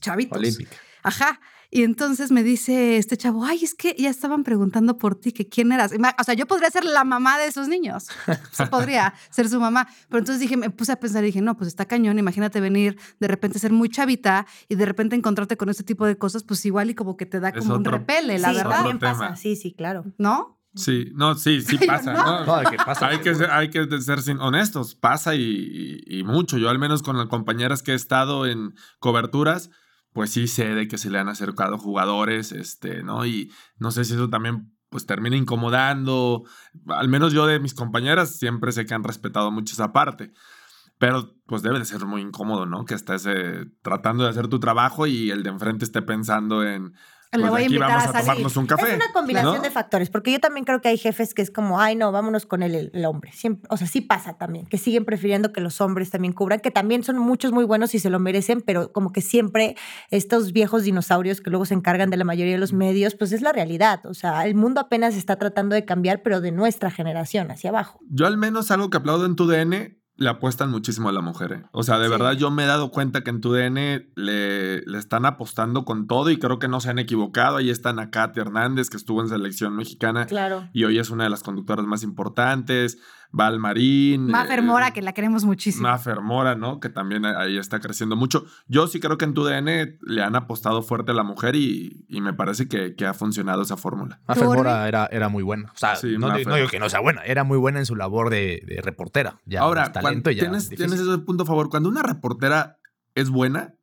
[0.00, 0.38] chavitos.
[0.38, 0.76] Olímpica.
[1.02, 1.40] Ajá.
[1.70, 5.48] Y entonces me dice este chavo, ay, es que ya estaban preguntando por ti, que
[5.48, 5.92] quién eras.
[6.18, 8.06] O sea, yo podría ser la mamá de esos niños.
[8.52, 9.86] Se podría ser su mamá.
[10.08, 12.18] Pero entonces dije, me puse a pensar y dije, no, pues está cañón.
[12.18, 16.16] Imagínate venir de repente ser muy chavita y de repente encontrarte con este tipo de
[16.16, 18.70] cosas, pues igual y como que te da Es como un repele, la sí, verdad.
[18.70, 19.24] también Otro pasa.
[19.24, 19.36] tema.
[19.36, 20.04] Sí, sí, claro.
[20.16, 20.58] ¿No?
[20.74, 22.44] Sí, no, sí, sí pasa, ¿no?
[22.46, 23.08] No, de que pasa.
[23.08, 26.56] Hay que, ser, hay que ser sin- honestos, pasa y, y- y mucho.
[26.56, 29.68] Yo al menos con las compañeras que he estado en coberturas,
[30.12, 33.26] pues sí sé de que se le han acercado jugadores, este, ¿no?
[33.26, 36.44] Y no sé si eso también pues termina incomodando.
[36.88, 40.32] Al menos yo de mis compañeras siempre sé que han respetado mucho esa parte.
[40.98, 42.84] Pero pues debe de ser muy incómodo, ¿no?
[42.84, 46.94] Que estés eh, tratando de hacer tu trabajo y el de enfrente esté pensando en...
[47.30, 48.26] Le pues, voy a invitar vamos a salir.
[48.26, 48.88] tomarnos un café.
[48.90, 49.60] Es una combinación ¿no?
[49.62, 52.46] de factores, porque yo también creo que hay jefes que es como, ay, no, vámonos
[52.46, 53.32] con el, el- el hombre.
[53.32, 56.70] Siempre, o sea, sí pasa también, que siguen prefiriendo que los hombres también cubran, que
[56.70, 59.76] también son muchos muy buenos y se lo merecen, pero como que siempre
[60.10, 63.42] estos viejos dinosaurios que luego se encargan de la mayoría de los medios, pues es
[63.42, 64.06] la realidad.
[64.06, 68.00] O sea, el mundo apenas está tratando de cambiar, pero de nuestra generación hacia abajo.
[68.08, 71.52] Yo al menos algo que aplaudo en tu DN, le apuestan muchísimo a la mujer.
[71.52, 71.62] ¿eh?
[71.72, 72.10] O sea, de Sí.
[72.10, 76.06] verdad yo me he dado cuenta que en tu DN le, le están apostando con
[76.08, 77.56] todo y creo que no se han equivocado.
[77.58, 80.68] Ahí está Nakaty Hernández, que estuvo en selección mexicana Claro.
[80.72, 82.98] y hoy es una de las conductoras más importantes.
[83.30, 84.26] Val Marín.
[84.26, 85.88] Mafer eh, Mora, que la queremos muchísimo.
[85.88, 86.80] Mafer Mora, ¿no?
[86.80, 88.46] Que también ahí está creciendo mucho.
[88.66, 92.06] Yo sí creo que en tu DN le han apostado fuerte a la mujer y,
[92.08, 94.20] y me parece que, que ha funcionado esa fórmula.
[94.26, 94.44] Mafer.
[94.44, 95.70] Mora era, era muy buena.
[95.74, 98.30] O sea, Sí, no, digo que no sea buena, era muy buena en su labor
[98.30, 99.38] de, de reportera.
[99.44, 100.86] Ya, Ahora, talento cuando ya tienes, difícil.
[100.90, 101.68] tienes ese punto a favor.
[101.70, 102.78] Cuando una reportera
[103.14, 103.74] es buena,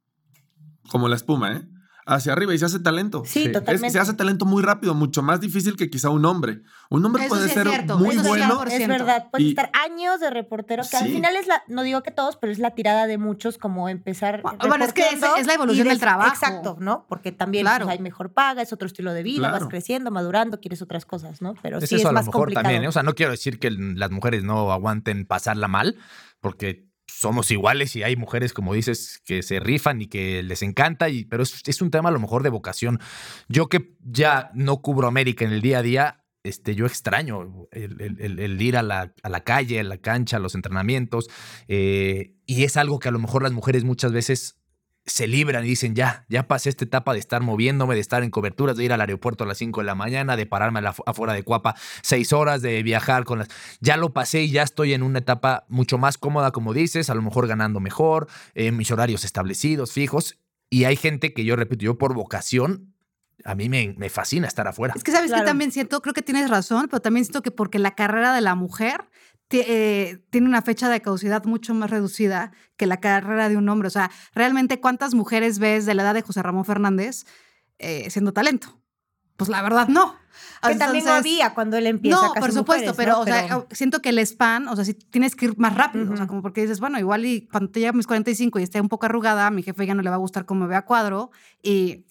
[0.90, 1.68] como la espuma, ¿eh?
[2.06, 3.24] Hacia arriba y se hace talento.
[3.26, 3.46] Sí, Sí.
[3.48, 3.90] Es- totalmente.
[3.92, 6.62] se hace talento muy rápido, mucho más difícil que quizá un hombre.
[6.90, 8.64] Un hombre Eso puede sí es ser cierto, muy eso sí es bueno.
[8.64, 8.88] Es 100%.
[8.88, 12.12] verdad, puedes Y- estar años de reportero, que al final es la, no digo que
[12.12, 14.42] todos, pero es la tirada de muchos como empezar.
[14.44, 16.32] Bueno, bueno, es que es- la evolución del trabajo.
[16.34, 17.06] Exacto, ¿no?
[17.10, 17.86] Porque también Claro.
[17.86, 21.42] pues, hay mejor paga, es otro estilo de vida, vas creciendo, madurando, quieres otras cosas,
[21.42, 21.56] ¿no?
[21.62, 22.64] Pero Es sí eso es a lo más mejor complicado.
[22.64, 22.88] también, ¿eh?
[22.88, 25.96] O sea, no quiero decir que las mujeres no aguanten pasarla mal,
[26.40, 26.86] porque
[27.26, 31.26] somos iguales y hay mujeres, como dices, que se rifan y que les encanta, y,
[31.26, 33.00] pero es, un tema a lo mejor de vocación.
[33.50, 38.62] Yo que ya no cubro América en el día a día, este, yo extraño el
[38.62, 41.28] ir a la, a la calle, a la cancha, a los entrenamientos,
[41.68, 44.60] eh, y es algo que a lo mejor las mujeres muchas veces
[45.08, 48.32] se libran y dicen, ya, ya pasé esta etapa de estar moviéndome, de estar en
[48.32, 50.96] coberturas, de ir al aeropuerto a las 5 de la mañana, de pararme a la-
[51.06, 53.50] afuera de Cuapa seis horas, de viajar con las...
[53.82, 57.16] Ya lo pasé y ya estoy en una etapa mucho más cómoda, como dices, a
[57.16, 60.40] lo mejor ganando mejor, eh, mis horarios establecidos, fijos,
[60.72, 62.94] y hay gente que yo repito, yo por vocación,
[63.44, 64.94] a mí me, me fascina estar afuera.
[64.98, 67.78] Es que sabes que también siento, creo que tienes razón, pero también siento que porque
[67.78, 69.02] la carrera de la mujer
[69.52, 73.88] eh, tiene una fecha de caducidad mucho más reducida que la carrera de un hombre.
[73.88, 77.26] O sea, realmente, ¿cuántas mujeres ves de la edad de José Ramón Fernández
[77.80, 78.80] eh, siendo talento?
[79.38, 80.16] Pues la verdad, no.
[80.62, 83.22] Que también no Entonces, había cuando él empieza No, casi por supuesto, mujeres, pero, ¿no?
[83.22, 86.18] o sea, siento que el span, o sea, si tienes que ir más rápido, o
[86.18, 88.82] sea, como porque dices, bueno, igual y cuando te llega a mis 45 y esté
[88.82, 90.76] un poco arrugada, a mi jefe ya no le va a gustar cómo me ve
[90.76, 91.32] a cuadro
[91.62, 92.06] y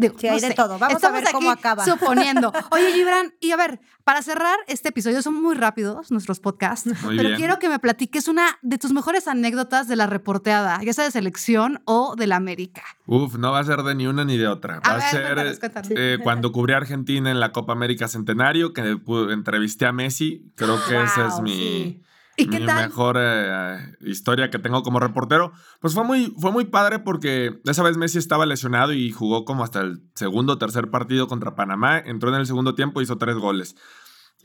[0.00, 0.54] digo, Sí, no hay de sé.
[0.54, 0.78] todo.
[0.78, 1.84] Vamos a ver cómo acaba.
[1.84, 2.52] suponiendo.
[2.72, 7.16] Oye, Gibran, y a ver, para cerrar este episodio, son muy rápidos nuestros podcasts, Muy
[7.16, 7.36] pero bien.
[7.38, 11.10] quiero que me platiques una de tus mejores anécdotas de la reporteada, ya sea de
[11.10, 12.82] selección o de la América.
[13.06, 14.80] Uf, no va a ser de ni una ni de otra.
[14.80, 15.90] Va A a, ver, ser cuéntanos, eh, cuéntanos.
[15.94, 18.98] eh, cuando cubrí a Argentina en la Copa América Centenario, que
[19.30, 20.50] entrevisté a Messi.
[20.56, 22.02] Creo que esa es Wow, mi, sí.
[22.36, 22.88] ¿Y qué mi tal?
[22.88, 25.52] mejor eh, historia que tengo como reportero.
[25.80, 29.64] Pues fue muy, fue muy padre porque esa vez Messi estaba lesionado y jugó como
[29.64, 31.98] hasta el segundo o tercer partido contra Panamá.
[31.98, 33.76] Entró en el segundo tiempo, hizo tres goles.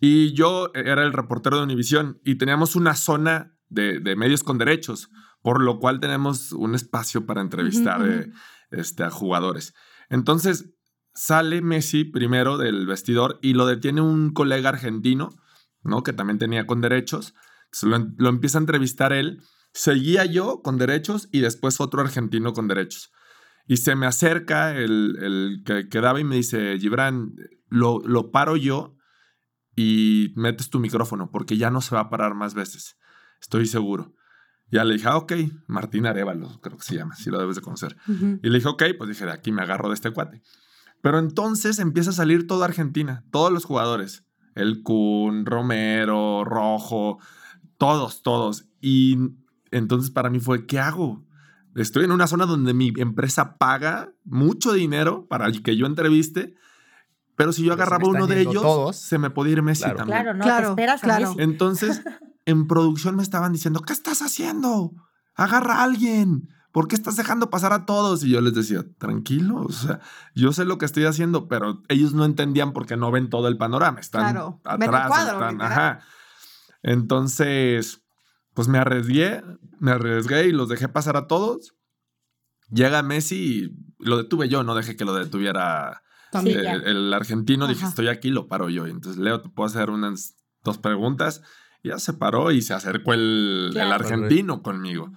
[0.01, 4.57] Y yo era el reportero de Univisión y teníamos una zona de, de medios con
[4.57, 5.09] derechos,
[5.41, 8.31] por lo cual tenemos un espacio para entrevistar Ujú, eh,
[8.71, 9.73] este, a jugadores.
[10.09, 10.73] Entonces
[11.13, 15.29] sale Messi primero del vestidor y lo detiene un colega argentino,
[15.81, 16.03] ¿no?
[16.03, 17.33] Que también tenía con derechos.
[17.83, 19.41] Lo, lo empieza a entrevistar él.
[19.73, 23.11] Seguía yo con derechos y después otro argentino con derechos.
[23.67, 27.33] Y se me acerca el, el que quedaba y me dice, Gibran,
[27.67, 28.95] lo, lo paro yo
[29.75, 32.97] y metes tu micrófono porque ya no se va a parar más veces.
[33.41, 34.13] Estoy seguro.
[34.71, 35.33] Ya le dije, ah, ok,
[35.67, 37.97] Martín Arevalo, creo que se llama, si lo debes de conocer.
[38.07, 40.41] Y le dije, ok, pues dije, de aquí me agarro de este cuate.
[41.01, 44.25] Pero entonces empieza a salir toda Argentina, todos los jugadores.
[44.55, 47.19] El Kun, Romero, Rojo,
[47.77, 48.65] todos, todos.
[48.81, 49.17] Y
[49.71, 51.23] entonces para mí fue, ¿qué hago?
[51.75, 56.55] Estoy en una zona donde mi empresa paga mucho dinero para que yo entreviste,
[57.35, 58.95] pero si yo Pero agarraba uno de ellos, todos.
[58.95, 59.97] se me podía ir Messi Claro.
[59.97, 60.21] también.
[60.23, 61.29] Claro, no Claro, te esperas a claro.
[61.31, 61.41] Messi.
[61.41, 62.01] Entonces,
[62.45, 64.93] en producción me estaban diciendo, ¿qué estás haciendo?
[65.35, 66.47] Agarra a alguien.
[66.71, 68.23] ¿Por qué estás dejando pasar a todos?
[68.23, 69.99] Y yo les decía, tranquilo, o sea,
[70.33, 73.57] yo sé lo que estoy haciendo, pero ellos no entendían porque no ven todo el
[73.57, 73.99] panorama.
[73.99, 75.99] Están Claro, el atrás, cuadro, están, ajá.
[76.87, 78.05] Entonces,
[78.53, 79.43] pues me arriesgué,
[79.79, 81.75] me arriesgué y los dejé pasar a todos.
[82.69, 86.03] Llega Messi y lo detuve yo, no dejé que lo detuviera.
[86.43, 87.67] Sí, el, argentino.
[87.67, 88.85] Dije, estoy aquí, lo paro yo.
[88.85, 91.41] Y entonces, Leo, te puedo hacer unas dos preguntas.
[91.81, 95.11] Y ya se paró y se acercó el, el argentino conmigo.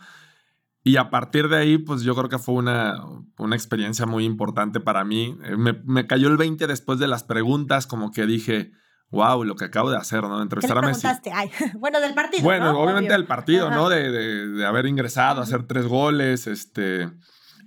[0.85, 3.02] Y a partir de ahí, pues yo creo que fue una,
[3.37, 5.37] una experiencia muy importante para mí.
[5.44, 8.72] Eh, Me, me cayó el 20 después de las preguntas, como que dije,
[9.11, 10.31] wow, lo que acabo de hacer, ¿no?
[10.31, 11.07] ¿Qué le Entrevistar a Messi.
[11.33, 12.42] Ay, bueno, del partido.
[12.44, 12.79] Bueno, ¿no?
[12.81, 13.18] obviamente Obvio.
[13.18, 13.77] del partido, Ajá.
[13.77, 13.88] ¿no?
[13.88, 17.11] De, de- de haber ingresado, hacer tres goles, este...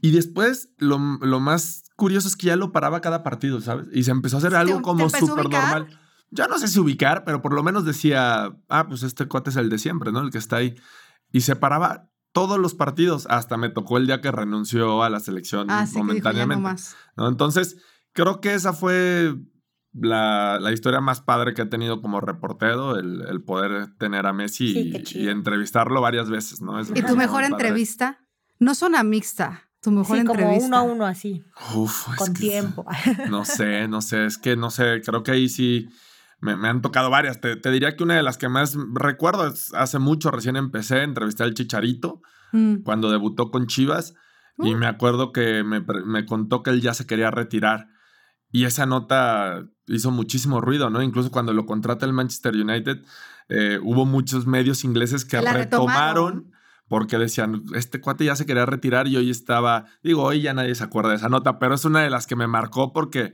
[0.04, 3.86] Y después, lo, lo más curioso es que ya lo paraba cada partido, ¿sabes?
[3.94, 5.88] Y se empezó a hacer ¿Te- algo como súper normal.
[6.32, 9.58] Ya no sé si ubicar, pero por lo menos decía, ah, pues este cuate es
[9.58, 10.22] el de siempre, ¿no?
[10.22, 10.76] El que está ahí.
[11.32, 13.28] Y se paraba todos los partidos.
[13.30, 16.02] Hasta me tocó el día que renunció a la selección Ah, sí, que dijo ya
[16.02, 16.64] no momentáneamente.
[16.64, 16.96] más.
[17.16, 17.28] ¿no?
[17.28, 17.78] Entonces,
[18.14, 19.36] creo que esa fue
[19.94, 24.34] la, la historia más padre que he tenido como reportero, el, el poder tener a
[24.34, 24.74] Messi
[25.06, 26.80] Sí, y- entrevistarlo varias veces, ¿no?
[26.80, 27.48] Es ¿Y tu mejor padre.
[27.54, 28.20] entrevista?
[28.60, 30.68] No zona mixta, tu mejor Sí, como entrevista.
[30.68, 31.44] uno a uno así,
[31.76, 32.86] Uf, es con que- tiempo.
[33.30, 35.90] No sé, no sé, es que no sé, creo que ahí sí
[36.40, 37.42] me, me han tocado varias.
[37.42, 41.04] Te, te diría que una de las que más recuerdo es hace mucho, recién empecé,
[41.04, 42.22] entrevisté al Chicharito
[42.54, 42.84] Mm.
[42.84, 44.14] cuando debutó con Chivas
[44.58, 44.78] y Uh.
[44.78, 47.88] me acuerdo que me, me contó que él ya se quería retirar
[48.52, 51.02] y esa nota hizo muchísimo ruido, ¿no?
[51.02, 53.04] Incluso cuando lo contrata el Manchester United,
[53.50, 56.52] eh, hubo muchos medios ingleses que la retomaron retomaron.
[56.88, 60.76] porque decían, este cuate ya se quería retirar y hoy estaba, digo, hoy ya nadie
[60.76, 63.34] se acuerda de esa nota, pero es una de las que me marcó porque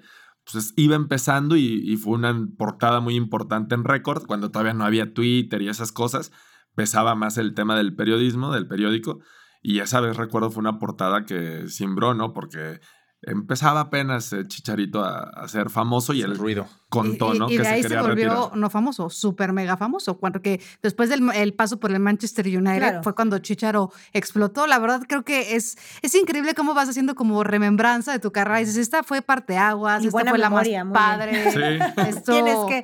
[0.52, 4.86] pues, iba empezando y, y fue una portada muy importante en Record, cuando todavía no
[4.86, 6.32] había Twitter y esas cosas,
[6.76, 9.20] pesaba más el tema del periodismo, del periódico,
[9.62, 12.34] y esa vez recuerdo fue una portada que simbró, ¿no?
[12.34, 12.80] Porque
[13.28, 17.18] empezaba apenas eh, Chicharito a, a ser famoso y el él ruido.
[17.30, 18.58] contó, y, y que de ahí se volvió retirar.
[18.58, 20.18] no famoso, súper mega famoso.
[20.18, 23.04] Cuando que después del el paso por el Manchester United Claro.
[23.04, 24.68] fue cuando Chicharo explotó.
[24.68, 28.62] La verdad creo que es, es increíble cómo vas haciendo como remembranza de tu carrera.
[28.62, 31.52] Y dices, esta fue parteaguas, Y esta buena fue la memoria, más padre.
[31.52, 32.02] Sí.
[32.10, 32.84] Esto, Tienes que.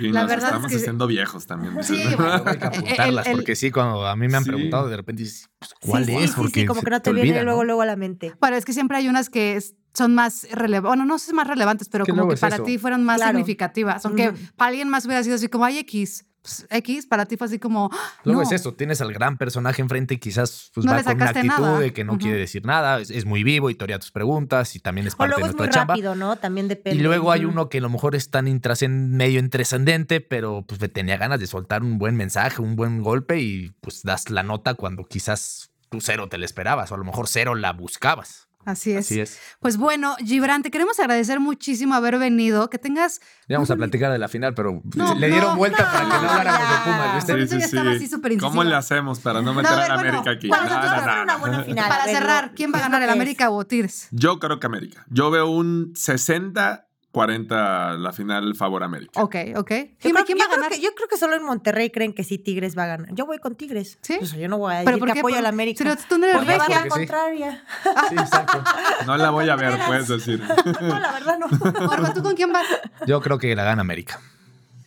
[0.00, 1.82] Y la nos verdad es estamos que- haciendo viejos también.
[1.84, 1.94] Sí.
[2.02, 4.50] Hay que apuntarlas, el- porque sí, cuando a mí me han Sí.
[4.50, 6.30] preguntado, de repente dices, pues, ¿cuál sí, es?
[6.30, 7.64] Sí, porque sí, como que no te, viene olvida, luego, ¿no?
[7.66, 8.34] luego a la mente.
[8.40, 11.32] Bueno, es que siempre hay unas que es- son más relevantes, bueno, no sé si
[11.34, 12.64] más relevantes, pero como que es para eso.
[12.64, 13.32] ti fueron más Claro.
[13.38, 14.04] significativas.
[14.06, 14.38] Aunque Ujú.
[14.56, 16.24] para alguien más hubiera sido así como, ay, X.
[16.40, 17.96] Pues, X, para ti fue así como, ¡ah!
[18.24, 18.46] Luego no.
[18.46, 21.48] es eso, tienes al gran personaje enfrente y quizás pues, No va con una actitud
[21.48, 21.78] nada.
[21.80, 24.80] de que no quiere decir nada, es, es muy vivo y torea tus preguntas y
[24.80, 25.94] también es O parte luego de es nuestra muy chamba.
[25.94, 26.36] rápido, ¿no?
[26.36, 26.98] También depende.
[26.98, 30.80] Y luego hay uno que a lo mejor es tan intrascend- medio intrascendente, pero pues
[30.92, 34.74] tenía ganas de soltar un buen mensaje, un buen golpe y pues das la nota
[34.74, 38.47] cuando quizás tú cero te la esperabas o a lo mejor cero la buscabas.
[38.68, 39.06] Así es.
[39.06, 39.38] Así es.
[39.60, 42.68] Pues bueno, Gibran, te queremos agradecer muchísimo haber venido.
[42.68, 43.20] Que tengas.
[43.48, 46.04] Ya vamos a platicar de la final, pero No, le dieron no, vuelta no, para
[46.04, 49.54] que no habláramos de Pumas, eso ya estaba así súper ¿Cómo le hacemos para no
[49.54, 50.48] meter No, a América aquí?
[50.48, 51.88] bueno, No, entonces no, vamos a no, una buena final.
[51.88, 53.10] Para cerrar, ¿quién va a ¿qué es ganar el?
[53.10, 54.08] América o Tigres?
[54.10, 55.06] Yo creo que América.
[55.08, 56.87] Yo veo un 60
[57.18, 59.20] 40 la final favor América.
[59.20, 59.70] Ok, ok.
[60.00, 60.70] Yo creo, ¿quién yo va a creo ganar?
[60.70, 63.08] que, yo creo que solo en Monterrey creen que sí Tigres va a ganar.
[63.12, 63.98] Yo voy con Tigres.
[64.02, 64.18] ¿Sí?
[64.22, 65.18] O sea, yo no voy a ¿Pero decir por que qué?
[65.18, 65.82] apoyo Por- a la América.
[65.82, 66.82] Pero tú no eres Porque regia.
[66.84, 66.88] sí.
[66.88, 67.64] contraria.
[68.08, 68.62] Sí, exacto.
[69.06, 70.40] No la voy a ver, puedes decir.
[70.80, 71.46] No, la verdad no.
[71.90, 72.66] Orba, ¿tú con quién vas?
[73.06, 74.20] Yo creo que la gana América.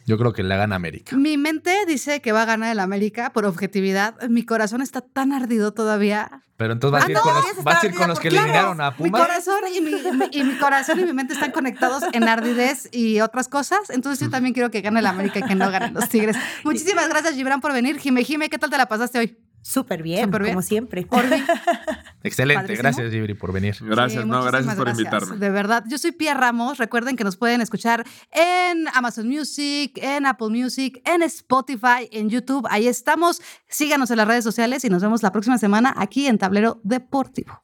[0.06, 1.16] Yo creo que la gana América.
[1.16, 4.16] Mi mente dice que va a ganar el América por objetividad.
[4.30, 6.44] Mi corazón está tan ardido todavía.
[6.58, 8.38] Pero entonces vas Ah, a ir con los, vas a ir con los que porque
[8.40, 9.22] eliminaron a Mi Pumas.
[9.22, 13.20] corazón y mi, mi- y mi corazón y mi mente están conectados en ardidez y
[13.22, 13.90] otras cosas.
[13.90, 16.36] Entonces yo también quiero que gane el América y que no ganen los Tigres.
[16.64, 17.98] Muchísimas gracias, Gibran, por venir.
[18.00, 19.38] Jime, Jime, ¿qué tal te la pasaste hoy?
[19.64, 20.54] Súper bien, Súper bien.
[20.56, 21.02] como siempre.
[22.24, 22.84] Excelente, Padrísimo.
[22.84, 23.76] gracias Gibri por venir.
[23.82, 25.00] Gracias, Sí, no, gracias por gracias.
[25.14, 25.38] invitarme.
[25.38, 26.78] De verdad, yo soy Pia Ramos.
[26.78, 32.66] Recuerden que nos pueden escuchar en Amazon Music, en Apple Music, en Spotify, en YouTube.
[32.70, 33.42] Ahí estamos.
[33.68, 37.64] Síganos en las redes sociales y nos vemos la próxima semana aquí en Tablero Deportivo.